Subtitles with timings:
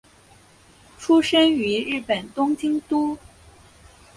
[0.97, 3.15] 出身于日本东京都。